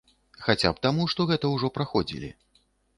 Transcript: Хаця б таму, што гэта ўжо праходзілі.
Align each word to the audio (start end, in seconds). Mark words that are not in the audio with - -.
Хаця 0.45 0.71
б 0.77 0.81
таму, 0.87 1.07
што 1.13 1.29
гэта 1.35 1.55
ўжо 1.55 1.73
праходзілі. 1.79 2.37